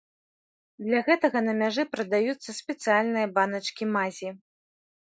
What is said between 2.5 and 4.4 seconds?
спецыяльныя баначкі мазі.